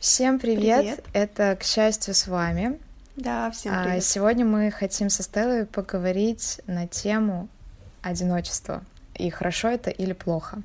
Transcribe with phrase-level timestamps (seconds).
[0.00, 0.78] Всем привет.
[0.78, 1.04] привет!
[1.12, 2.80] Это к счастью с вами.
[3.16, 4.02] Да, всем а, привет.
[4.02, 7.48] Сегодня мы хотим со Стеллой поговорить на тему
[8.00, 8.82] одиночества.
[9.14, 10.62] И хорошо это или плохо.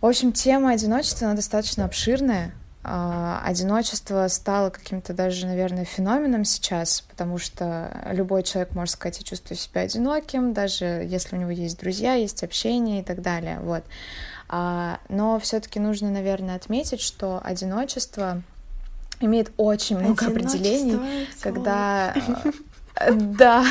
[0.00, 2.52] В общем, тема одиночества, она достаточно обширная.
[2.82, 9.24] А, одиночество стало каким-то даже, наверное, феноменом сейчас, потому что любой человек может сказать, я
[9.24, 13.58] чувствую себя одиноким, даже если у него есть друзья, есть общение и так далее.
[13.60, 13.84] Вот.
[14.52, 18.42] А, но все-таки нужно, наверное, отметить, что одиночество
[19.20, 22.12] имеет очень много определений, когда...
[22.96, 23.64] Э, да.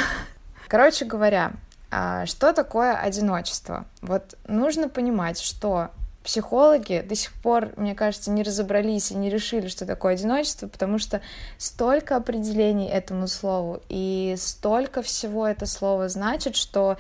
[0.70, 1.52] Короче говоря,
[1.92, 3.88] а, что такое одиночество?
[4.02, 5.90] Вот нужно понимать, что
[6.24, 10.98] психологи до сих пор, мне кажется, не разобрались и не решили, что такое одиночество, потому
[10.98, 11.20] что
[11.58, 16.98] столько определений этому слову и столько всего это слово значит, что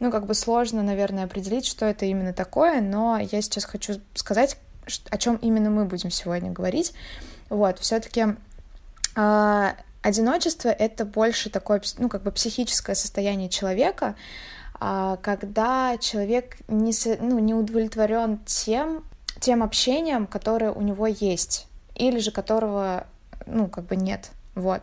[0.00, 4.56] ну, как бы сложно, наверное, определить, что это именно такое, но я сейчас хочу сказать,
[5.10, 6.94] о чем именно мы будем сегодня говорить.
[7.50, 8.34] Вот, все-таки э,
[9.14, 14.16] а, одиночество это больше такое, ну, как бы психическое состояние человека,
[14.80, 19.04] э, когда человек не, ну, не удовлетворен тем,
[19.38, 23.06] тем общением, которое у него есть, или же которого,
[23.46, 24.30] ну, как бы нет.
[24.54, 24.82] Вот.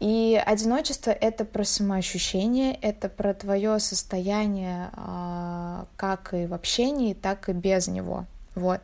[0.00, 7.50] И одиночество— это про самоощущение, это про твое состояние а, как и в общении, так
[7.50, 8.24] и без него.
[8.54, 8.80] Вот.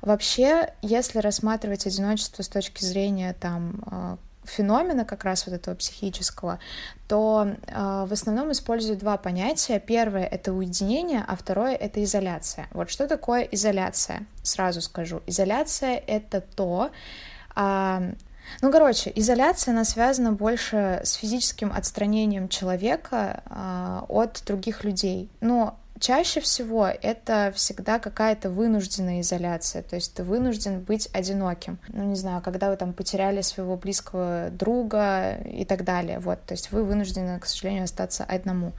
[0.00, 6.58] Вообще, если рассматривать одиночество с точки зрения там а, феномена как раз вот этого психического,
[7.08, 9.80] то э, в основном используют два понятия.
[9.80, 12.68] Первое— это уединение, а второе— это изоляция.
[12.72, 14.26] Вот что такое изоляция?
[14.42, 15.22] Сразу скажу.
[15.26, 16.90] Изоляция— это то,
[18.60, 25.28] ну, короче, изоляция, она связана больше с физическим отстранением человека э, от других людей.
[25.40, 31.78] Но чаще всего это всегда какая-то вынужденная изоляция, то есть ты вынужден быть одиноким.
[31.88, 36.52] Ну, не знаю, когда вы там потеряли своего близкого друга и так далее, вот, то
[36.52, 38.72] есть вы вынуждены, к сожалению, остаться одному.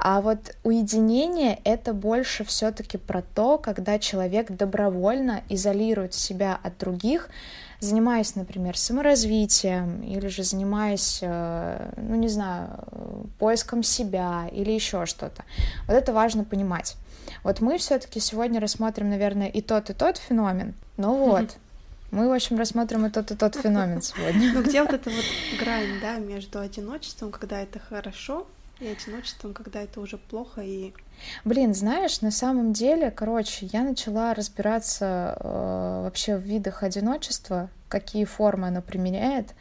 [0.00, 7.28] А вот уединение— это больше все-таки про то, когда человек добровольно изолирует себя от других,
[7.80, 12.84] занимаясь, например, саморазвитием или же занимаясь, э, ну не знаю,
[13.38, 15.44] поиском себя или еще что-то.
[15.86, 16.96] Вот это важно понимать.
[17.44, 20.74] Вот мы все-таки сегодня рассмотрим, наверное, и тот, и тот феномен.
[20.96, 21.56] Ну вот,
[22.10, 24.52] мы, в общем, рассмотрим и тот, и тот феномен сегодня.
[24.54, 25.24] Ну где вот эта вот
[25.60, 28.46] грань, да, между одиночеством, когда это хорошо,
[28.80, 30.92] и одиночеством, когда это уже плохо и...
[31.44, 38.24] Блин, знаешь, на самом деле, короче, я начала разбираться э, вообще в видах одиночества, какие
[38.24, 39.54] формы оно применяет.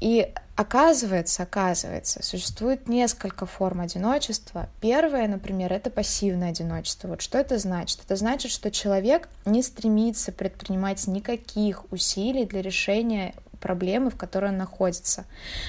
[0.00, 4.68] И оказывается, оказывается, существует несколько форм одиночества.
[4.80, 7.08] Первое, например, это пассивное одиночество.
[7.08, 8.00] Вот что это значит?
[8.04, 14.56] Это значит, что человек не стремится предпринимать никаких усилий для решения проблемы, в которой он
[14.56, 15.24] находится.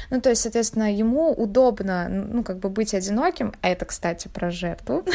[0.10, 4.52] Ну, то есть, соответственно, ему удобно, ну, как бы быть одиноким, а это, кстати, про
[4.52, 5.06] жертву,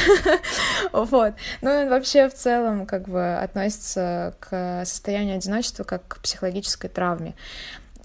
[0.93, 1.35] вот.
[1.63, 7.35] Ну, и вообще в целом, как бы, относится к состоянию одиночества как к психологической травме.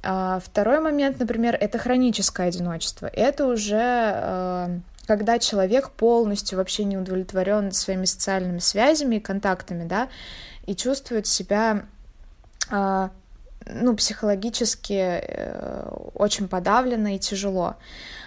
[0.03, 3.05] А второй момент, например, это хроническое одиночество.
[3.05, 10.09] Это уже э, когда человек полностью вообще не удовлетворен своими социальными связями и контактами, да,
[10.65, 11.85] и чувствует себя
[12.69, 13.09] э,
[13.65, 17.75] ну, психологически э, очень подавлено и тяжело.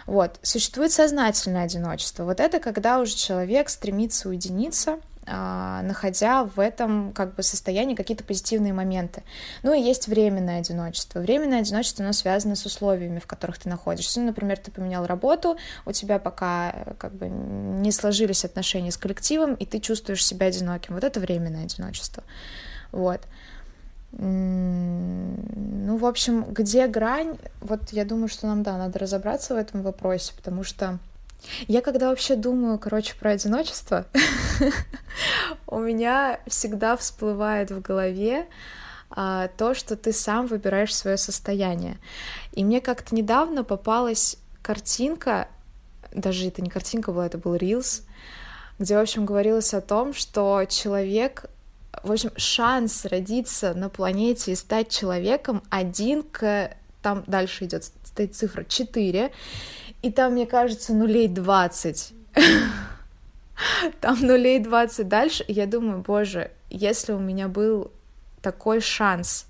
[0.06, 0.38] Вот.
[0.42, 2.24] Существует сознательное одиночество.
[2.24, 8.24] Вот это когда уже человек стремится уединиться, а, находя в этом как бы состоянии какие-то
[8.24, 9.22] позитивные моменты.
[9.62, 11.20] Ну и есть временное одиночество.
[11.20, 14.20] Временное одиночество, оно связано с условиями, в которых ты находишься.
[14.20, 15.56] Ну, например, ты поменял работу,
[15.86, 20.46] у тебя пока э, как бы не сложились отношения с коллективом, и ты чувствуешь себя
[20.46, 20.94] одиноким.
[20.94, 22.22] Вот это временное одиночество.
[22.92, 23.22] Вот.
[24.18, 27.36] Ну, в общем, где грань?
[27.60, 30.98] Вот я думаю, что нам, да, надо разобраться в этом вопросе, потому что
[31.68, 34.06] я когда вообще думаю, короче, про одиночество,
[35.66, 38.46] у меня всегда всплывает в голове
[39.10, 41.98] а, то, что ты сам выбираешь свое состояние.
[42.52, 45.48] И мне как-то недавно попалась картинка,
[46.12, 48.02] даже это не картинка была, это был рилс,
[48.78, 51.46] где, в общем, говорилось о том, что человек
[52.02, 56.76] в общем, шанс родиться на планете и стать человеком один к...
[57.02, 59.30] Там дальше идет стоит цифра 4,
[60.02, 62.12] и там, мне кажется, нулей 20.
[64.00, 67.92] Там нулей 20 дальше, и я думаю, боже, если у меня был
[68.42, 69.46] такой шанс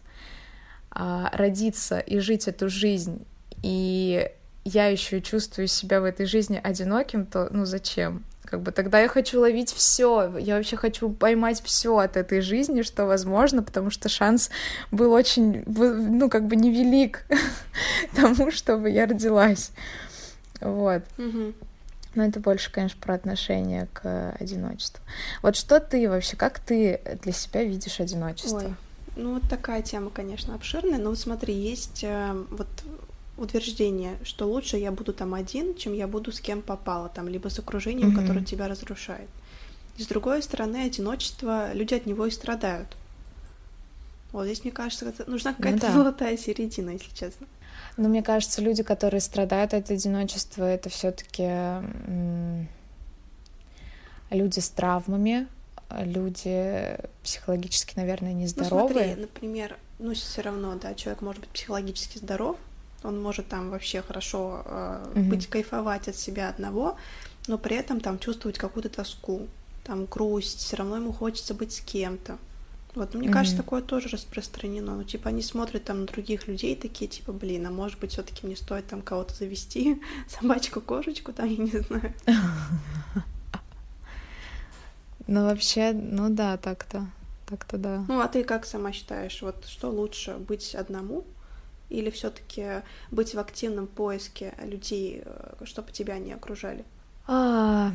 [0.91, 3.25] а, родиться и жить эту жизнь,
[3.63, 4.31] и
[4.65, 8.25] я еще чувствую себя в этой жизни одиноким, то ну зачем?
[8.55, 12.83] Как бы тогда я хочу ловить все, я вообще хочу поймать все от этой жизни,
[12.83, 14.49] что возможно, потому что шанс
[14.93, 17.27] был очень, ну, как бы невелик
[18.15, 19.73] тому, чтобы я родилась.
[20.61, 21.03] Вот.
[22.15, 25.03] Но это больше, конечно, про отношение к одиночеству.
[25.43, 28.59] Вот что ты вообще, как ты для себя видишь одиночество?
[28.59, 28.75] Ой,
[29.17, 32.69] ну, вот такая тема, конечно, обширная, но вот смотри, есть э, вот
[33.37, 37.49] утверждение, что лучше я буду там один, чем я буду с кем попало, там, либо
[37.49, 38.21] с окружением, mm-hmm.
[38.21, 39.29] которое тебя разрушает.
[39.97, 42.97] И с другой стороны, одиночество, люди от него и страдают.
[44.33, 45.93] Вот здесь, мне кажется, нужна ну какая-то ну, да.
[45.99, 47.47] золотая середина, если честно.
[47.97, 51.49] Но мне кажется, люди, которые страдают от одиночества, это все-таки
[54.31, 55.47] люди с травмами,
[55.91, 58.89] люди психологически, наверное, нездоровые.
[58.89, 62.57] Ну, смотри, например, ну, все равно, да, человек может быть психологически здоров,
[63.05, 65.29] он может там вообще хорошо э, mm-hmm.
[65.29, 66.97] быть, кайфовать от себя одного,
[67.47, 69.47] но при этом там чувствовать какую-то тоску,
[69.85, 72.39] там грусть, все равно ему хочется быть с кем-то.
[72.95, 73.33] Вот, мне mm-hmm.
[73.33, 74.97] кажется, такое тоже распространено.
[74.97, 78.47] Ну, типа, они смотрят там на других людей, такие, типа, блин, а может быть, все-таки
[78.47, 82.15] мне стоит там кого-то завести, собачку, кошечку, там, я не знаю.
[85.27, 87.07] Ну, вообще, ну да, так-то.
[87.47, 88.05] Так-то да.
[88.09, 91.25] Ну, а ты как сама считаешь, вот что лучше, быть одному
[91.95, 96.85] или все-таки быть в активном поиске людей, э, чтобы тебя не окружали?
[97.27, 97.93] А,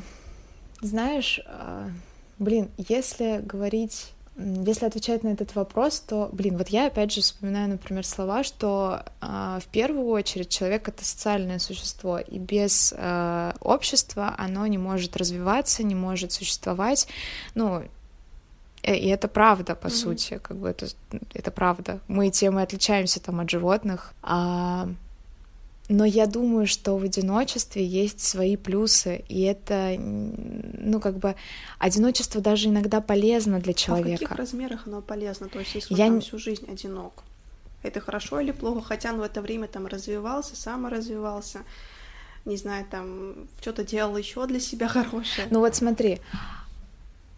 [0.81, 1.89] знаешь, а,
[2.37, 7.67] блин, если говорить если отвечать на этот вопрос, то, блин, вот я опять же вспоминаю,
[7.67, 14.33] например, слова, что э, в первую очередь человек это социальное существо, и без э, общества
[14.37, 17.07] оно не может развиваться, не может существовать.
[17.53, 17.83] Ну,
[18.95, 19.89] и это правда, по mm-hmm.
[19.89, 20.87] сути, как бы это,
[21.33, 21.99] это правда.
[22.07, 24.13] Мы тем и отличаемся там от животных.
[24.21, 24.89] А,
[25.89, 31.35] но я думаю, что в одиночестве есть свои плюсы, и это, ну, как бы,
[31.79, 34.13] одиночество даже иногда полезно для человека.
[34.13, 35.49] А в каких размерах оно полезно?
[35.49, 36.05] То есть, если я...
[36.05, 37.23] там всю жизнь одинок,
[37.81, 38.81] это хорошо или плохо?
[38.81, 41.61] Хотя он в это время там развивался, саморазвивался,
[42.45, 45.47] не знаю, там что-то делал еще для себя хорошее.
[45.49, 46.19] Ну вот смотри,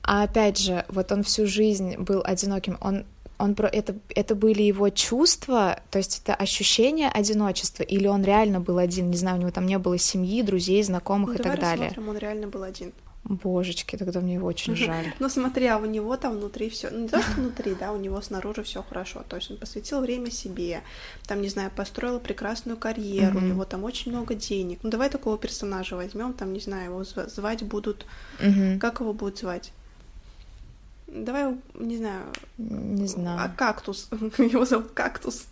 [0.04, 3.06] а опять же, вот он всю жизнь был одиноким, он
[3.38, 8.60] он про это это были его чувства, то есть это ощущение одиночества, или он реально
[8.60, 11.60] был один, не знаю, у него там не было семьи, друзей, знакомых ну, и так
[11.60, 11.90] далее.
[11.90, 12.94] Смотрим, он реально был один.
[13.24, 15.14] Божечки, тогда мне его очень жаль.
[15.20, 17.98] Ну смотри, а у него там внутри все, ну не то что внутри, да, у
[17.98, 19.24] него снаружи все хорошо.
[19.28, 20.82] То есть он посвятил время себе,
[21.28, 24.80] там не знаю, построил прекрасную карьеру, у него там очень много денег.
[24.82, 28.06] Ну давай такого персонажа возьмем, там не знаю, его звать будут,
[28.80, 29.72] как его будут звать?
[31.12, 32.24] Давай, не знаю.
[32.58, 33.40] Не знаю.
[33.44, 34.08] А кактус.
[34.38, 35.46] Его зовут кактус.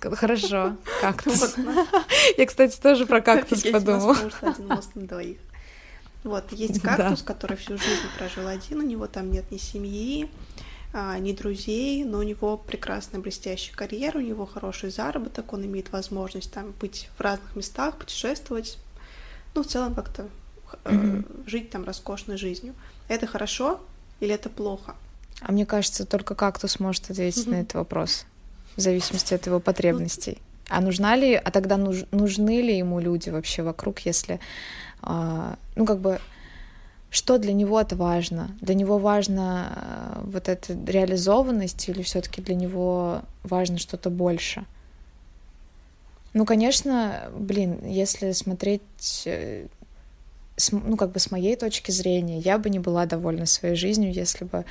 [0.00, 1.56] Хорошо, кактус.
[2.36, 4.16] Я, кстати, тоже про кактус подумала.
[4.42, 5.38] Один мост на двоих.
[6.24, 10.28] Вот, есть кактус, который всю жизнь прожил один, у него там нет ни семьи,
[10.92, 15.90] а, ни друзей, но у него прекрасная блестящая карьера, у него хороший заработок, он имеет
[15.92, 18.76] возможность там быть в разных местах, путешествовать,
[19.54, 20.28] ну, в целом как-то
[20.84, 21.48] mm-hmm.
[21.48, 22.74] жить там роскошной жизнью.
[23.08, 23.80] Это хорошо,
[24.20, 24.94] или это плохо?
[25.40, 27.50] А мне кажется, только кактус может ответить mm-hmm.
[27.50, 28.26] на этот вопрос,
[28.76, 30.38] в зависимости от его потребностей.
[30.68, 34.38] А нужна ли, а тогда нуж, нужны ли ему люди вообще вокруг, если,
[35.02, 36.20] э, ну как бы,
[37.10, 38.56] что для него это важно?
[38.60, 44.64] Для него важно э, вот эта реализованность или все-таки для него важно что-то больше?
[46.32, 49.66] Ну, конечно, блин, если смотреть э,
[50.60, 54.12] с, ну, как бы с моей точки зрения, я бы не была довольна своей жизнью,
[54.12, 54.64] если бы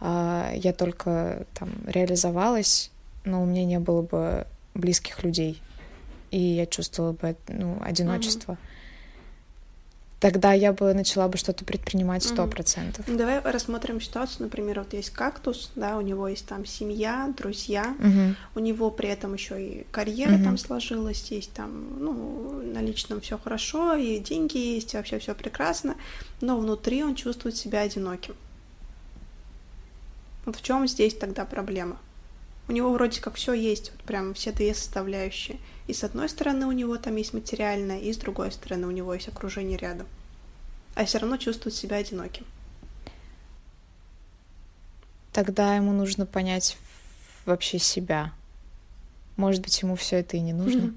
[0.00, 2.90] э, я только там реализовалась,
[3.24, 5.60] но у меня не было бы близких людей,
[6.30, 8.52] и я чувствовала бы ну, одиночество.
[8.52, 8.75] Mm-hmm
[10.20, 13.06] тогда я бы начала бы что-то предпринимать сто процентов.
[13.06, 13.16] Mm-hmm.
[13.16, 18.34] Давай рассмотрим ситуацию, например, вот есть кактус, да, у него есть там семья, друзья, mm-hmm.
[18.54, 20.44] у него при этом еще и карьера mm-hmm.
[20.44, 25.34] там сложилась, есть там, ну, на личном все хорошо, и деньги есть, и вообще все
[25.34, 25.96] прекрасно,
[26.40, 28.34] но внутри он чувствует себя одиноким.
[30.46, 31.98] Вот в чем здесь тогда проблема?
[32.68, 35.58] У него вроде как все есть, вот прям все две составляющие.
[35.86, 39.14] И с одной стороны у него там есть материальное, и с другой стороны у него
[39.14, 40.06] есть окружение рядом.
[40.94, 42.44] А все равно чувствует себя одиноким.
[45.32, 46.76] Тогда ему нужно понять
[47.44, 48.32] вообще себя.
[49.36, 50.94] Может быть, ему все это и не нужно.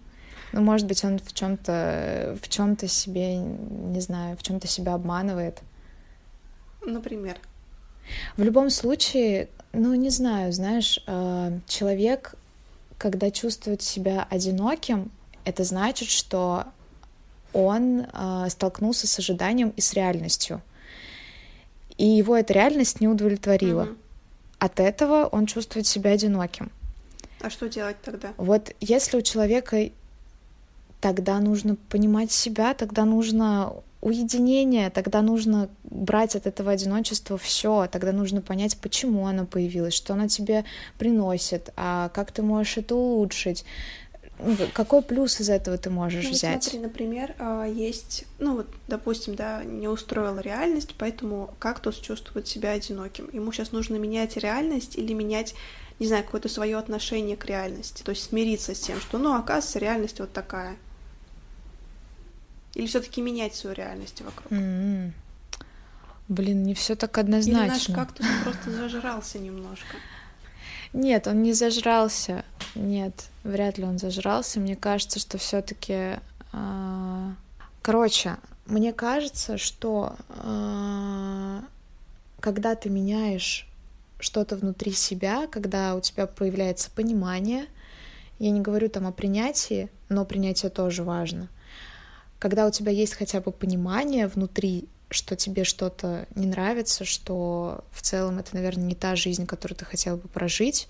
[0.52, 5.60] Ну, может быть, он в чем-то в чем-то себе, не знаю, в чем-то себя обманывает.
[6.82, 7.38] Например.
[8.38, 12.36] В любом случае, ну, не знаю, знаешь, э, человек,
[12.98, 15.12] когда чувствует себя одиноким,
[15.46, 16.66] это значит, что
[17.54, 20.62] он э, столкнулся с ожиданием и с реальностью.
[21.98, 23.84] И его эта реальность не удовлетворила.
[23.84, 23.98] Mm-hmm.
[24.60, 26.72] От этого он чувствует себя одиноким.
[27.42, 28.34] А что делать тогда?
[28.38, 29.90] Вот если у человека
[31.00, 38.12] тогда нужно понимать себя, тогда нужно уединение, тогда нужно брать от этого одиночества все, тогда
[38.12, 40.64] нужно понять, почему оно появилось, что оно тебе
[40.98, 43.66] приносит, а как ты можешь это улучшить,
[44.42, 46.64] ну, какой плюс из этого ты можешь ну, взять?
[46.64, 52.72] Смотри, например, а, есть, ну вот, допустим, да, не устроила реальность, поэтому кактус чувствует себя
[52.72, 53.30] одиноким.
[53.34, 55.56] Ему сейчас нужно менять реальность или менять,
[56.00, 59.80] не знаю, какое-то свое отношение к реальности, то есть смириться с тем, что, ну, оказывается,
[59.80, 60.78] реальность вот такая.
[62.76, 64.52] Или все-таки менять свою реальность вокруг?
[64.52, 65.12] Mm-hmm.
[66.28, 67.64] Блин, не все так однозначно.
[67.64, 69.98] Или наш кактус просто зажрался немножко.
[70.94, 72.46] Нет, он не зажрался.
[72.76, 74.60] Нет, вряд ли он зажрался.
[74.60, 76.20] Мне кажется, что все-таки.
[76.54, 77.32] Э...
[77.82, 81.62] Короче, мне кажется, что э...
[82.40, 83.68] когда ты меняешь
[84.20, 87.66] что-то внутри себя, когда у тебя появляется понимание,
[88.38, 91.50] я не говорю там о принятии, но принятие тоже важно
[92.40, 98.02] когда у тебя есть хотя бы понимание внутри, что тебе что-то не нравится, что в
[98.02, 100.88] целом это, наверное, не та жизнь, которую ты хотел бы прожить,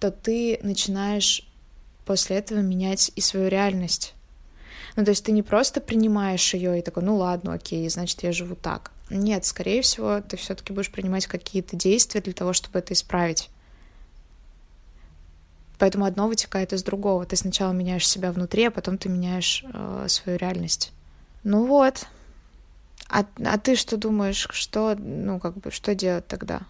[0.00, 1.48] то ты начинаешь
[2.04, 4.14] после этого менять и свою реальность.
[4.96, 8.32] Ну, то есть ты не просто принимаешь ее и такой, ну ладно, окей, значит, я
[8.32, 8.90] живу так.
[9.10, 13.50] Нет, скорее всего, ты все-таки будешь принимать какие-то действия для того, чтобы это исправить.
[15.78, 17.24] Поэтому одно вытекает из другого.
[17.24, 20.92] Ты сначала меняешь себя внутри, а потом ты меняешь э, свою реальность.
[21.44, 22.06] Ну вот.
[23.08, 26.62] А, а ты что думаешь, что, ну, как бы, что делать тогда,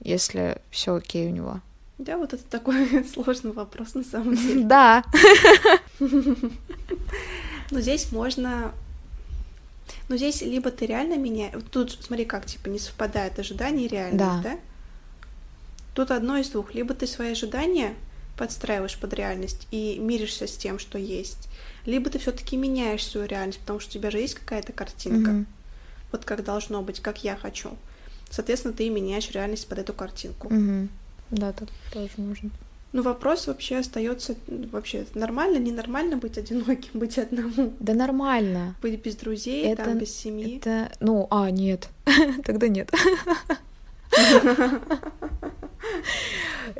[0.00, 1.60] если все окей у него?
[1.98, 4.64] Да, вот это такой сложный вопрос на самом деле.
[4.64, 5.04] Да.
[7.70, 8.72] Но здесь можно
[10.08, 11.52] но здесь либо ты реально меняешь...
[11.70, 14.40] Тут смотри, как, типа, не совпадает ожидание и реальность, да.
[14.42, 14.58] да?
[15.94, 16.74] Тут одно из двух.
[16.74, 17.94] Либо ты свои ожидания
[18.38, 21.48] подстраиваешь под реальность и миришься с тем, что есть,
[21.84, 25.46] либо ты все-таки меняешь свою реальность, потому что у тебя же есть какая-то картинка, mm-hmm.
[26.12, 27.70] вот как должно быть, как я хочу.
[28.30, 30.48] Соответственно, ты меняешь реальность под эту картинку.
[30.48, 30.88] Mm-hmm.
[31.30, 32.50] Да, так тоже можно.
[32.92, 37.74] Ну, вопрос вообще остается вообще нормально, ненормально быть одиноким, быть одному.
[37.80, 38.76] Да нормально.
[38.80, 40.56] Быть без друзей, это, там, без семьи.
[40.56, 41.90] Это, ну, а, нет,
[42.44, 42.90] тогда нет.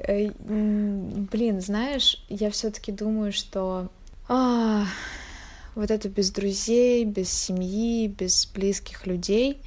[0.08, 3.90] Э, блин, знаешь, я все-таки думаю, что
[4.28, 9.60] вот это без друзей, без семьи, без близких людей,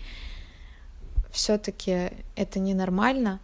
[1.31, 3.39] все-таки это ненормально.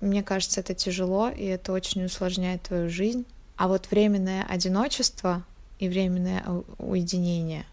[0.00, 3.24] Мне кажется, это тяжело, и это очень усложняет твою жизнь.
[3.56, 5.44] А вот временное одиночество
[5.78, 6.44] и временное
[6.78, 7.66] уединение,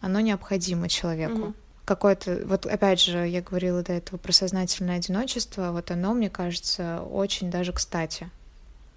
[0.00, 1.38] оно необходимо человеку.
[1.38, 1.54] Mm-hmm
[1.90, 7.02] какое-то, вот опять же, я говорила до этого про сознательное одиночество, вот оно, мне кажется,
[7.02, 8.30] очень даже кстати.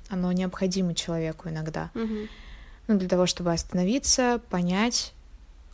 [0.09, 1.89] Оно необходимо человеку иногда.
[1.95, 2.27] Угу.
[2.89, 5.13] Ну, для того, чтобы остановиться, понять,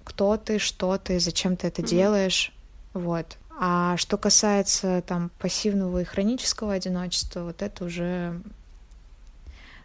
[0.06, 1.90] кто ты, что ты, зачем ты это угу.
[1.90, 2.54] делаешь.
[2.94, 3.38] Вот.
[3.60, 8.40] А что касается там пассивного и хронического одиночества, вот это уже,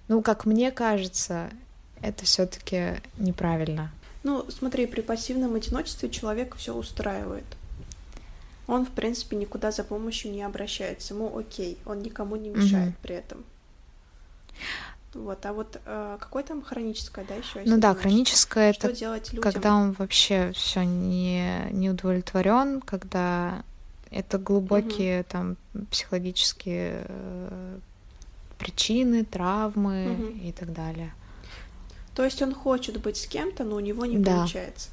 [0.07, 1.50] ну, как мне кажется,
[2.00, 3.91] это все-таки неправильно.
[4.25, 7.45] Ну, смотри, при пассивном одиночестве человек все устраивает.
[8.66, 11.14] Он, в принципе, никуда за помощью не обращается.
[11.14, 13.02] Ему окей, он никому не мешает mm-hmm.
[13.02, 13.45] при этом.
[15.12, 17.62] Вот, а вот э, какое там хроническое, да, еще?
[17.64, 19.52] Ну да, хроническое это делать людям?
[19.52, 23.62] когда он вообще все не, не удовлетворен, когда
[24.11, 25.28] это глубокие угу.
[25.31, 25.57] там
[25.90, 27.78] психологические э,
[28.59, 30.38] причины, травмы угу.
[30.49, 31.12] и так далее.
[32.14, 34.37] То есть он хочет быть с кем-то, но у него не да.
[34.37, 34.90] получается.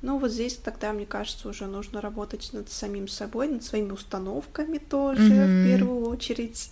[0.00, 4.78] Ну вот здесь тогда, мне кажется, уже нужно работать над самим собой, над своими установками
[4.78, 5.64] тоже, mm-hmm.
[5.64, 6.70] в первую очередь.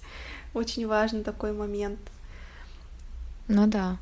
[0.54, 1.99] Очень важный такой момент.
[3.49, 3.99] Ну да.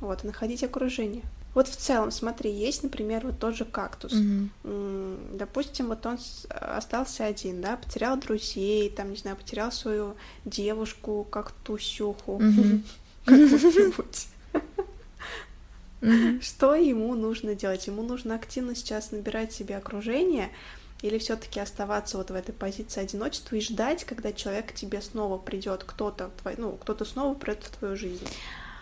[0.00, 1.22] Вот, находить окружение.
[1.54, 4.12] Вот в целом, смотри, есть, например, вот тот же кактус.
[4.12, 5.36] Mm-hmm.
[5.36, 6.18] Допустим, вот он
[6.48, 12.38] остался один, да, потерял друзей, там, не знаю, потерял свою девушку, кактусюху.
[12.38, 12.82] Mm-hmm
[13.24, 14.28] какую-нибудь.
[16.42, 17.86] Что ему нужно делать?
[17.86, 20.50] Ему нужно активно сейчас набирать себе окружение
[21.00, 25.38] или все-таки оставаться вот в этой позиции одиночества и ждать, когда человек к тебе снова
[25.38, 28.26] придет, кто-то, ну, кто-то снова придет в твою жизнь.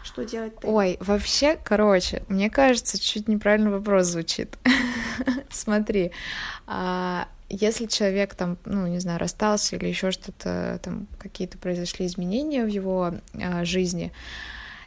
[0.04, 0.56] Что делать?
[0.56, 0.66] Ты?
[0.66, 4.56] Ой, вообще, короче, мне кажется, чуть неправильный вопрос звучит.
[5.50, 6.10] Смотри,
[6.66, 12.64] а, если человек там, ну, не знаю, расстался или еще что-то, там какие-то произошли изменения
[12.64, 14.10] в его а, жизни,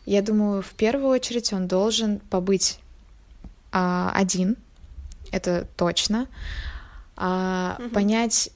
[0.05, 2.79] я думаю, в первую очередь он должен побыть
[3.72, 4.57] а, один,
[5.31, 6.27] это точно,
[7.15, 7.89] а, угу.
[7.89, 8.50] понять,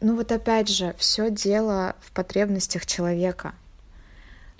[0.00, 3.54] ну вот опять же, все дело в потребностях человека.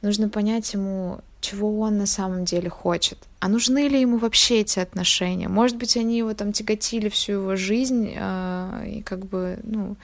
[0.03, 3.19] Нужно понять ему, чего он на самом деле хочет.
[3.41, 5.49] А нужны ли ему вообще эти отношения?
[5.49, 9.97] Может быть, они его там тяготили всю его жизнь э, и как бы, ну,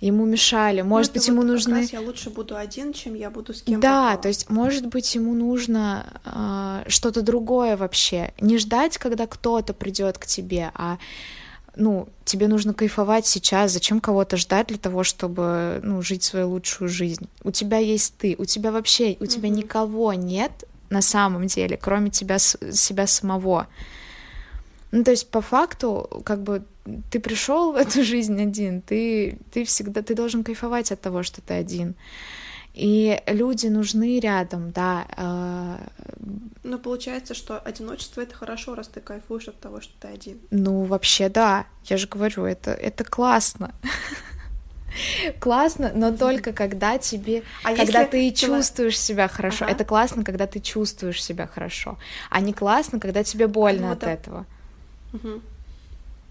[0.00, 0.80] ему мешали.
[0.80, 1.88] Ну, может ну, быть, ему вот нужны.
[1.92, 3.80] Я лучше буду один, чем я буду с кем-то.
[3.80, 8.32] Да, то есть, может быть, ему нужно э, что-то другое вообще.
[8.40, 10.98] Не ждать, когда кто-то придет к тебе, а
[11.80, 16.88] ну, тебе нужно кайфовать сейчас, зачем кого-то ждать для того, чтобы, ну, жить свою лучшую
[16.88, 17.26] жизнь?
[17.42, 19.52] У тебя есть ты, у тебя вообще, у тебя mm-hmm.
[19.52, 20.52] никого нет
[20.90, 23.66] на самом деле, кроме тебя, себя самого.
[24.92, 26.62] Ну, то есть, по факту, как бы,
[27.10, 31.40] ты пришел в эту жизнь один, ты, ты всегда, ты должен кайфовать от того, что
[31.40, 31.94] ты один.
[32.74, 35.06] И люди нужны рядом, да.
[35.16, 35.76] Э,
[36.62, 40.38] ну, получается, что одиночество— это хорошо, раз ты кайфуешь от того, что ты один.
[40.50, 41.66] Ну, вообще, да.
[41.84, 43.74] Я же говорю, это, это классно.
[45.38, 49.64] Классно, но только когда тебе, а когда ты чувствуешь себя хорошо.
[49.64, 49.74] Ага.
[49.74, 51.96] Это классно, когда ты чувствуешь себя хорошо,
[52.28, 54.12] а не классно, когда тебе больно ну, от да.
[54.12, 54.46] этого.
[55.12, 55.42] Угу.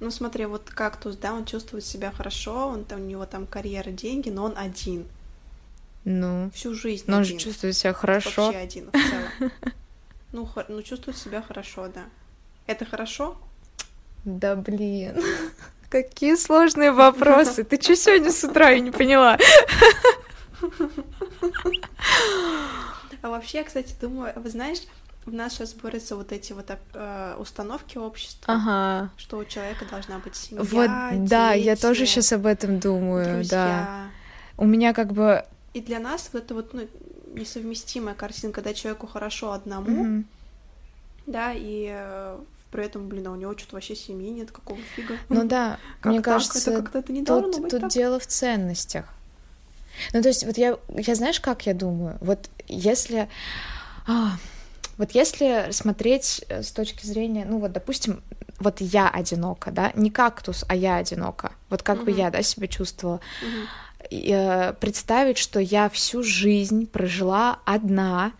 [0.01, 3.91] Ну смотри, вот кактус, да, он чувствует себя хорошо, он там у него там карьера,
[3.91, 5.05] деньги, но он один.
[6.05, 6.49] Ну.
[6.53, 7.05] Всю жизнь.
[7.07, 8.47] Но он же чувствует себя хорошо.
[8.47, 9.51] Вообще один в целом.
[10.31, 12.03] Ну, ну, чувствует себя хорошо, да.
[12.67, 13.35] Это хорошо?
[14.25, 15.19] Да блин.
[15.89, 17.63] Какие сложные вопросы.
[17.63, 19.37] Ты что сегодня с утра, я не поняла.
[23.21, 24.79] А вообще, кстати, думаю, вы знаешь,
[25.25, 29.09] в нас сейчас борются вот эти вот э, установки общества, ага.
[29.17, 33.35] что у человека должна быть семья, Вот, дети, да, я тоже сейчас об этом думаю,
[33.35, 33.65] друзья.
[33.65, 34.09] да.
[34.55, 36.87] У меня как бы и для нас вот это вот ну,
[37.33, 40.23] несовместимая картина, когда человеку хорошо одному, mm-hmm.
[41.27, 42.39] да, и э,
[42.71, 45.17] при этом, блин, а у него что-то вообще семьи нет, какого фига.
[45.29, 46.33] Ну да, как мне так?
[46.33, 47.91] кажется, это, это не тут, быть тут так?
[47.91, 49.05] дело в ценностях.
[50.13, 52.17] Ну, то есть, вот я, я знаешь, как я думаю?
[52.21, 53.27] Вот если...
[54.07, 54.37] А,
[54.97, 58.21] вот если смотреть э, с точки зрения, ну вот, допустим,
[58.59, 62.05] вот я одинока, да, не кактус, а я одинока, вот как uh-huh.
[62.05, 63.19] бы я, да, себя чувствовала.
[63.41, 63.45] Э,
[64.09, 68.33] представить, что я всю жизнь прожила одна.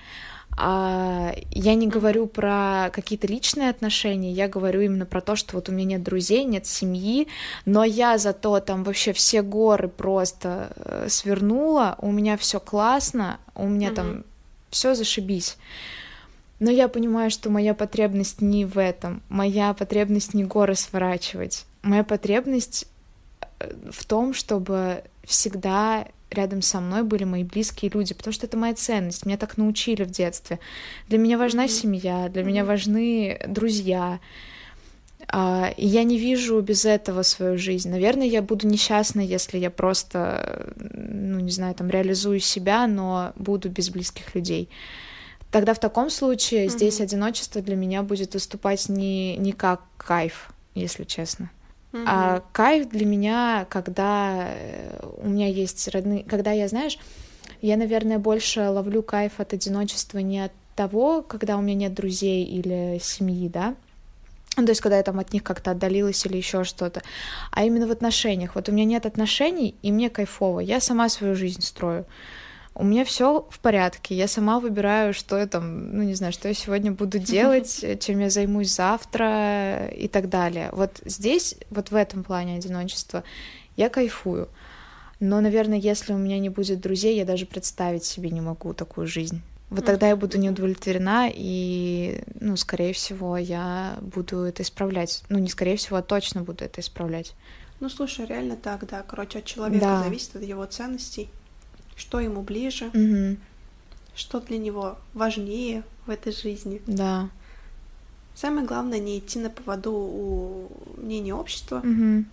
[0.62, 5.70] А, я не говорю про какие-то личные отношения, я говорю именно про то, что вот
[5.70, 7.30] у меня нет друзей, нет семьи,
[7.66, 13.68] но я зато там вообще все горы просто э, свернула, у меня все классно, у
[13.68, 13.96] меня mm-hmm.
[13.96, 14.24] там
[14.70, 15.58] все зашибись.
[16.60, 22.04] Но я понимаю, что моя потребность не в этом, моя потребность не горы сворачивать, моя
[22.04, 22.86] потребность
[23.62, 28.58] э, в том, чтобы всегда рядом со мной были мои близкие люди, потому что это
[28.58, 29.26] моя ценность.
[29.26, 30.60] Меня так научили в детстве.
[31.08, 31.82] Для меня важна mm-hmm.
[31.82, 32.46] семья, для mm-hmm.
[32.46, 34.20] меня важны друзья.
[35.32, 37.90] И я не вижу без этого свою жизнь.
[37.90, 43.70] Наверное, я буду несчастна, если я просто, ну, не знаю, там, реализую себя, но буду
[43.70, 44.70] без близких людей.
[45.52, 46.70] Тогда в таком случае mm-hmm.
[46.70, 51.52] здесь одиночество для меня будет выступать не, не как кайф, если честно.
[51.92, 52.04] Mm-hmm.
[52.06, 57.00] А кайф для меня, когда э, у меня есть родные, когда я, знаешь,
[57.62, 62.46] я, наверное, больше ловлю кайф от одиночества не от того, когда у меня нет друзей
[62.46, 63.76] или семьи, да,
[64.58, 67.02] ну, то есть, когда я там от них как-то отдалилась или еще что-то,
[67.52, 68.56] а именно в отношениях.
[68.56, 70.60] Вот у меня нет отношений, и мне кайфово.
[70.60, 72.06] Я сама свою жизнь строю
[72.76, 76.48] у меня все в порядке, я сама выбираю, что я там, ну не знаю, что
[76.48, 80.70] я сегодня буду делать, чем я займусь завтра и так далее.
[80.72, 83.24] Вот здесь, вот в этом плане одиночества
[83.76, 84.48] я кайфую.
[85.20, 89.06] Но, наверное, если у меня не будет друзей, я даже представить себе не могу такую
[89.06, 89.42] жизнь.
[89.70, 95.24] Вот тогда я буду не удовлетворена, и, ну, скорее всего, я буду это исправлять.
[95.30, 97.36] Ну, не скорее всего, а точно буду это исправлять.
[97.80, 99.04] Ну, слушай, реально так, да.
[99.04, 100.04] Короче, от человека да.
[100.04, 101.30] зависит от его ценностей
[102.00, 103.38] что ему ближе, угу.
[104.16, 106.82] что для него важнее в этой жизни.
[106.88, 107.30] Да.
[108.34, 112.24] Самое главное не идти на поводу у мнения общества, угу.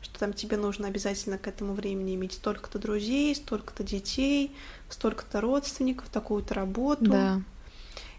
[0.00, 4.50] что там тебе нужно обязательно к этому времени иметь столько-то друзей, столько-то детей,
[4.88, 7.04] столько-то родственников, такую-то работу.
[7.04, 7.42] Да.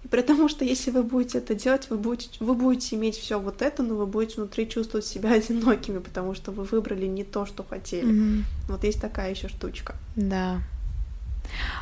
[0.04, 3.63] И потому что если вы будете это делать, вы будете, вы будете иметь все вот
[3.63, 7.63] это, но вы будете внутри чувствовать себя одинокими, потому что вы выбрали не то, что
[7.63, 8.13] хотели.
[8.13, 8.43] Mm-hmm.
[8.69, 9.95] Вот есть такая еще штучка.
[10.15, 10.62] Да.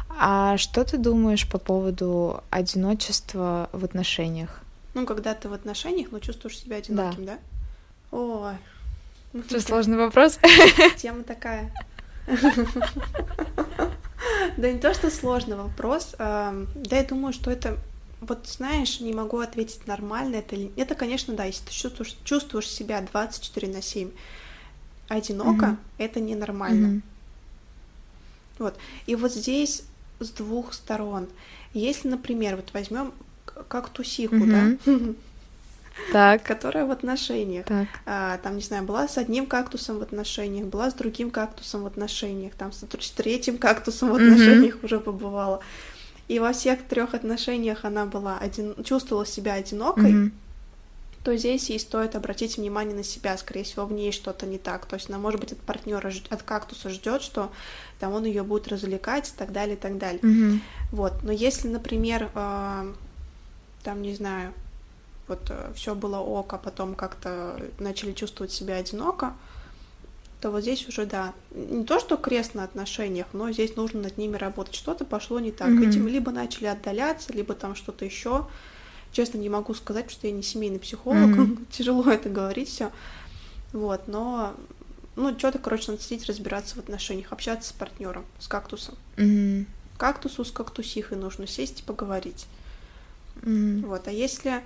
[0.09, 4.61] А что ты думаешь по поводу одиночества в отношениях?
[4.93, 7.37] Ну, когда ты в отношениях, но чувствуешь себя одиноким, да?
[8.11, 8.17] да?
[8.17, 8.55] Ой.
[9.47, 10.39] Что, сложный вопрос?
[10.97, 11.73] Тема такая.
[14.55, 16.15] Да не то, что сложный вопрос.
[16.17, 16.53] Да,
[16.89, 17.77] я думаю, что это
[18.27, 22.69] вот знаешь, не могу ответить нормально это или Это, конечно, да, если ты чувствуешь, чувствуешь
[22.69, 24.11] себя 24 на 7
[25.09, 25.77] одиноко, mm-hmm.
[25.97, 26.87] это ненормально.
[26.87, 27.01] Mm-hmm.
[28.59, 28.75] Вот.
[29.05, 29.83] И вот здесь
[30.19, 31.27] с двух сторон.
[31.73, 33.13] Если, например, вот возьмем
[33.45, 34.79] как тусиху, mm-hmm.
[34.85, 35.13] да?
[36.11, 36.43] так.
[36.43, 37.65] которая в отношениях.
[37.65, 37.87] Так.
[38.05, 41.85] А, там, не знаю, была с одним кактусом в отношениях, была с другим кактусом в
[41.85, 44.85] отношениях, там с, с третьим кактусом в отношениях mm-hmm.
[44.85, 45.59] уже побывала.
[46.27, 48.75] И во всех трех отношениях она была один...
[48.83, 50.11] чувствовала себя одинокой.
[50.11, 50.31] Mm-hmm
[51.23, 54.85] то здесь ей стоит обратить внимание на себя, скорее всего, в ней что-то не так.
[54.85, 57.49] То есть она, может быть, от партнера, от кактуса ждет, что
[57.99, 60.21] там он ее будет развлекать и так далее, и так далее.
[60.21, 60.59] Mm-hmm.
[60.91, 61.13] Вот.
[61.23, 62.93] Но если, например, э,
[63.83, 64.53] там, не знаю,
[65.29, 69.33] вот э, все было ок, а потом как-то начали чувствовать себя одиноко,
[70.41, 74.17] то вот здесь уже, да, не то, что крест на отношениях, но здесь нужно над
[74.17, 74.75] ними работать.
[74.75, 75.69] Что-то пошло не так.
[75.69, 75.89] Mm-hmm.
[75.89, 78.45] Этим либо начали отдаляться, либо там что-то еще.
[79.13, 81.29] Честно, не могу сказать, что я не семейный психолог.
[81.29, 81.67] Mm-hmm.
[81.71, 82.91] Тяжело это говорить все.
[83.71, 84.55] Вот, но
[85.15, 88.95] ну, что-то, короче, надо сидеть, разбираться в отношениях, общаться с партнером, с кактусом.
[89.17, 89.65] Mm-hmm.
[89.97, 92.47] Кактусу с кактусихой нужно сесть и поговорить.
[93.35, 93.85] Mm-hmm.
[93.85, 94.63] Вот, а если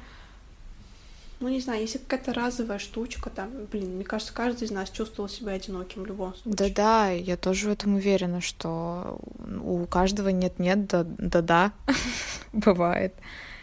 [1.39, 5.29] ну, не знаю, если какая-то разовая штучка, там, блин, мне кажется, каждый из нас чувствовал
[5.29, 6.73] себя одиноким в любом случае.
[6.73, 9.19] Да-да, я тоже в этом уверена, что
[9.61, 11.73] у каждого нет-нет, да-да,
[12.53, 13.13] бывает.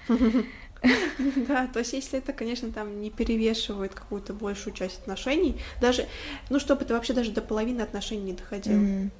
[1.48, 6.06] Да, то есть если это, конечно, там не перевешивает какую-то большую часть отношений, даже,
[6.50, 9.10] ну, чтобы это вообще даже до половины отношений не доходило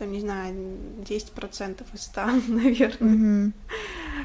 [0.00, 0.54] там, не знаю,
[1.04, 3.14] 10% из 100, наверное.
[3.14, 3.52] Mm-hmm.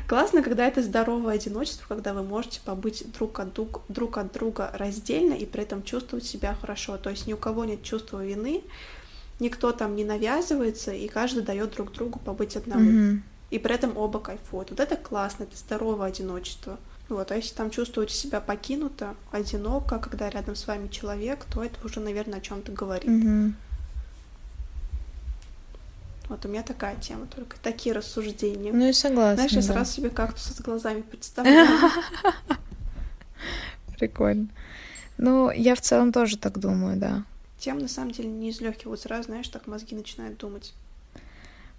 [0.08, 4.72] Классно, когда это здоровое одиночество, когда вы можете побыть друг от, друг, друг от друга
[4.74, 6.98] раздельно и при этом чувствовать себя хорошо.
[6.98, 8.64] То есть ни у кого нет чувства вины,
[9.40, 12.90] никто там не навязывается, и каждый дает друг другу побыть одному.
[12.90, 13.20] Mm-hmm.
[13.52, 14.72] И при этом оба кайфуют.
[14.72, 16.78] Вот это классно, это здоровое одиночество.
[17.08, 21.76] Вот, а если там чувствуете себя покинуто, одиноко, когда рядом с вами человек, то это
[21.86, 23.10] уже, наверное, о чем-то говорит.
[23.10, 23.54] Mm-hmm.
[26.30, 28.74] Вот у меня такая тема, только такие рассуждения.
[28.74, 29.36] Ну и согласна.
[29.36, 29.68] Знаешь, я да.
[29.68, 31.68] сразу себе кактус с глазами представляю.
[34.00, 34.48] Прикольно.
[35.18, 37.24] Ну, я в целом тоже так думаю, да.
[37.60, 38.88] Тема на самом деле не из легких.
[38.88, 40.74] Вот сразу, знаешь, так мозги начинают думать.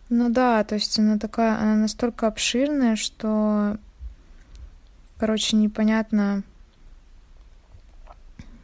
[0.09, 3.77] Ну да, то есть она такая, она настолько обширная, что,
[5.19, 6.45] короче, непонятно,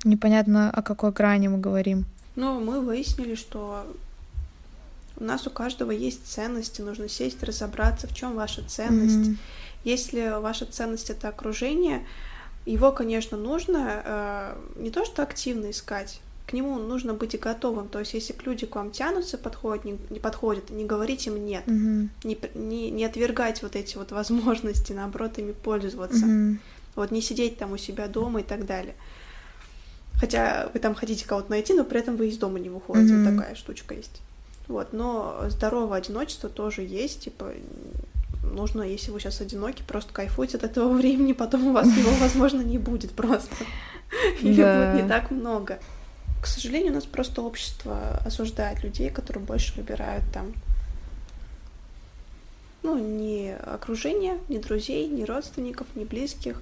[0.04, 2.04] непонятно, о какой грани мы говорим.
[2.36, 3.84] Ну, мы выяснили, что
[5.16, 9.30] у нас у каждого есть ценности, нужно сесть, разобраться, в чем ваша ценность.
[9.30, 9.36] Mm-hmm.
[9.84, 12.06] Если ваша ценность это окружение,
[12.64, 16.20] его, конечно, нужно э, не то что активно искать,
[16.52, 17.88] к нему нужно быть готовым.
[17.88, 21.66] То есть, если люди к вам тянутся, подходят, не, не подходят, не говорите им нет,
[21.66, 22.08] mm-hmm.
[22.24, 26.26] не, не, не отвергать вот эти вот возможности, наоборот, ими пользоваться.
[26.26, 26.56] Mm-hmm.
[26.96, 28.94] Вот не сидеть там у себя дома и так далее.
[30.20, 33.14] Хотя вы там хотите кого-то найти, но при этом вы из дома не выходите.
[33.14, 33.24] Mm-hmm.
[33.24, 34.20] Вот такая штучка есть.
[34.68, 37.52] Вот, но здоровое одиночество тоже есть, типа,
[38.42, 42.60] нужно, если вы сейчас одиноки, просто кайфуйте от этого времени, потом у вас его, возможно,
[42.60, 43.56] не будет просто.
[44.42, 45.78] Или будет не так много.
[46.42, 50.52] К сожалению, у нас просто общество осуждает людей, которые больше выбирают там
[52.82, 56.60] ну, не окружение, не друзей, не родственников, не близких,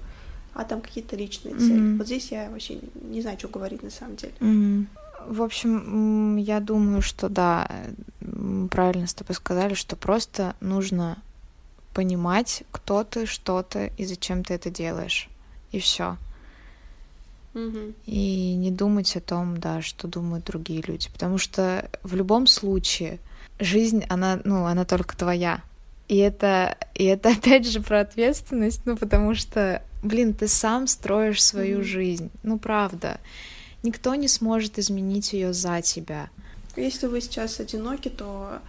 [0.53, 1.79] а там какие-то личные цели.
[1.79, 1.97] Mm-hmm.
[1.97, 4.33] Вот здесь я вообще не знаю, что говорить на самом деле.
[4.39, 4.85] Mm-hmm.
[5.29, 7.67] В общем, я думаю, что да,
[8.69, 11.17] правильно с тобой сказали, что просто нужно
[11.95, 15.27] понимать, кто ты, что ты и зачем ты это делаешь.
[15.71, 16.17] И все.
[17.53, 17.93] Угу.
[18.05, 21.09] И не думать о том, да, что думают другие люди.
[21.11, 23.19] Потому что в любом случае
[23.59, 25.61] жизнь, она, ну, она только твоя.
[26.07, 31.43] И это, и это опять же про ответственность, ну, потому что, блин, ты сам строишь
[31.43, 32.29] свою mm жизнь.
[32.43, 33.19] Ну, правда.
[33.83, 36.29] Никто не сможет изменить ее за тебя.
[36.75, 38.59] Если вы сейчас одиноки, то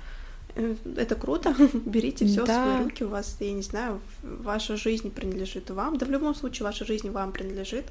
[0.55, 1.55] э, это круто,
[1.87, 2.65] берите все да.
[2.65, 6.35] в свои руки, у вас, я не знаю, ваша жизнь принадлежит вам, да в любом
[6.35, 7.85] случае ваша жизнь вам принадлежит,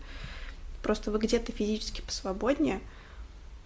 [0.82, 2.82] просто вы где-то физически посвободнее,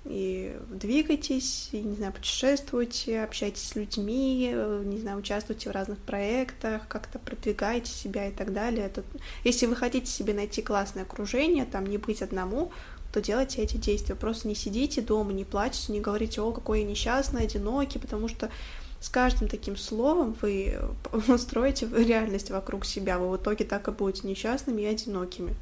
[0.06, 5.97] и двигайтесь, и, не знаю, путешествуйте, общайтесь с людьми, э, не знаю, участвуйте в разных
[5.97, 8.86] проектах, как-то продвигайте себя и так далее.
[8.86, 9.04] Это...
[9.43, 12.71] Если вы хотите себе найти классное окружение, там не быть одному,
[13.12, 14.13] то делайте эти действия.
[14.13, 18.51] Просто не сидите дома, не плачьте, не говорите, о, какой я несчастный, одинокий, потому что
[18.99, 20.78] с каждым таким словом вы
[21.39, 23.17] строите реальность вокруг себя.
[23.17, 25.56] Вы в итоге так и будете несчастными и одинокими.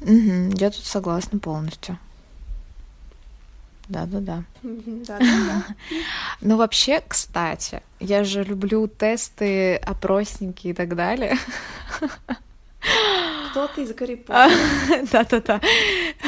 [0.00, 1.98] Угу, я тут согласна полностью.
[3.88, 4.44] Да-да-да.
[4.62, 5.64] Да-да-да.
[6.40, 11.36] Ну, вообще, кстати, я же люблю тесты, опросники и так далее.
[13.50, 15.06] Кто ты из Гарри Поттера?
[15.10, 15.60] Да-да-да.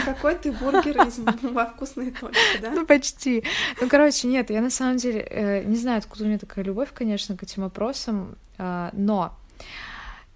[0.05, 2.71] Какой ты бургер из во вкусные точки, да?
[2.73, 3.45] Ну, почти.
[3.81, 6.89] Ну, короче, нет, я на самом деле э, не знаю, откуда у меня такая любовь,
[6.93, 9.37] конечно, к этим опросам, э, но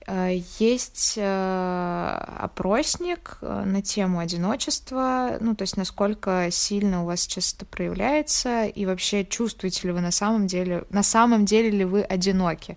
[0.09, 7.55] есть э, опросник э, на тему одиночества, ну, то есть насколько сильно у вас сейчас
[7.55, 12.03] это проявляется, и вообще чувствуете ли вы на самом деле, на самом деле ли вы
[12.03, 12.77] одиноки.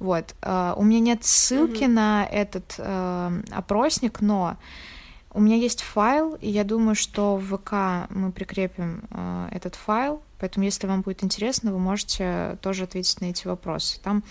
[0.00, 0.34] Вот.
[0.42, 1.88] У меня нет ссылки mm-hmm.
[1.88, 2.80] на этот
[3.52, 4.56] опросник, но
[5.32, 9.04] у меня есть файл, и я думаю, что в ВК мы прикрепим
[9.50, 14.00] этот файл, поэтому если вам будет интересно, вы можете тоже ответить на эти вопросы.
[14.00, 14.24] Там,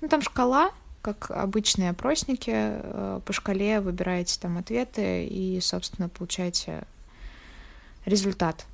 [0.00, 0.70] ну, там шкала,
[1.02, 6.84] как обычные опросники, э, по шкале выбираете там ответы и, собственно, получаете
[8.04, 8.66] результат.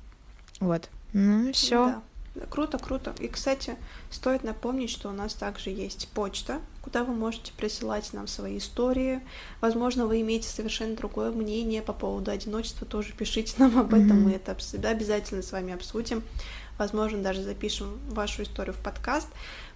[0.59, 0.89] Вот.
[1.13, 1.87] Ну, все.
[1.87, 2.01] Да.
[2.49, 3.15] Круто, круто.
[3.19, 3.75] И, кстати,
[4.11, 9.21] стоит напомнить, что у нас также есть почта, куда вы можете присылать нам свои истории.
[9.59, 14.23] Возможно, вы имеете совершенно другое мнение по поводу одиночества, тоже пишите нам об этом, mm-hmm.
[14.23, 14.55] мы это
[14.87, 16.23] обязательно с вами обсудим.
[16.77, 19.27] Возможно, даже запишем вашу историю в подкаст.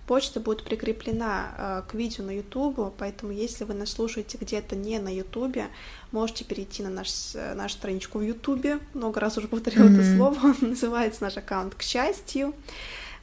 [0.08, 5.00] Почта будет прикреплена э, к видео на YouTube, поэтому если вы нас слушаете где-то не
[5.00, 5.58] на YouTube,
[6.12, 8.82] можете перейти на наш, э, нашу страничку в YouTube.
[8.94, 10.00] Много раз уже повторила mm-hmm.
[10.00, 10.56] это слово.
[10.62, 12.54] Называется наш аккаунт «К счастью».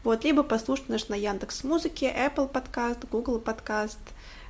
[0.04, 3.98] Вот, либо послушать наш на Яндекс Музыке, Apple Podcast, Google Podcast.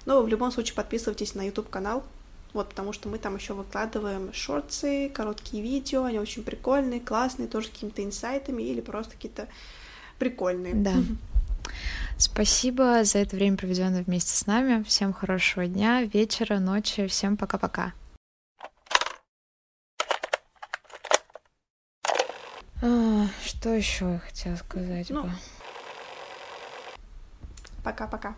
[0.05, 2.05] Но в любом случае подписывайтесь на YouTube канал,
[2.53, 7.69] вот, потому что мы там еще выкладываем шорты, короткие видео, они очень прикольные, классные, тоже
[7.69, 9.49] какими-то инсайтами или просто какие-то
[10.19, 10.75] прикольные.
[10.75, 10.95] Да.
[12.17, 14.83] Спасибо за это время, проведенное вместе с нами.
[14.83, 17.07] Всем хорошего дня, вечера, ночи.
[17.07, 17.93] Всем пока-пока.
[22.83, 25.11] А, что еще я хотела сказать?
[25.11, 25.29] Ну,
[27.85, 28.35] пока-пока.